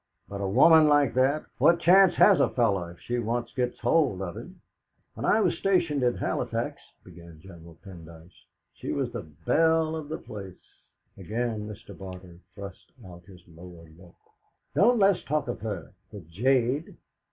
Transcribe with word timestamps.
"But 0.27 0.41
a 0.41 0.47
woman 0.47 0.87
like 0.87 1.13
that! 1.13 1.45
What 1.59 1.79
chance 1.79 2.15
has 2.15 2.39
a 2.39 2.49
fellow 2.49 2.87
if 2.87 2.99
she 3.01 3.19
once 3.19 3.53
gets 3.53 3.77
hold 3.81 4.23
of 4.23 4.35
him?" 4.35 4.59
"When 5.13 5.25
I 5.27 5.41
was 5.41 5.59
stationed 5.59 6.01
at 6.01 6.17
Halifax," 6.17 6.81
began 7.03 7.39
General 7.39 7.77
Pendyce, 7.85 8.31
"she 8.73 8.93
was 8.93 9.11
the 9.11 9.21
belle 9.21 9.95
of 9.95 10.09
the 10.09 10.17
place" 10.17 10.57
Again 11.19 11.67
Mr. 11.69 11.95
Barter 11.95 12.39
thrust 12.55 12.91
out 13.05 13.25
his 13.25 13.47
lower 13.47 13.83
lip. 13.91 14.15
"Don't 14.73 14.97
let's 14.97 15.21
talk 15.23 15.47
of 15.47 15.61
her 15.61 15.93
the 16.11 16.21
jade!" 16.21 16.97